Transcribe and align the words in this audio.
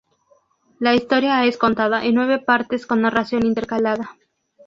La 0.79 0.95
historia 0.95 1.45
es 1.45 1.59
contada 1.59 2.03
en 2.03 2.15
nueve 2.15 2.39
partes 2.39 2.87
con 2.87 3.03
narración 3.03 3.45
intercalada. 3.45 4.17